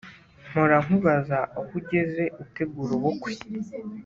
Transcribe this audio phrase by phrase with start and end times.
[0.47, 3.33] mpora nkubaza aho ugeze utegura ubukwe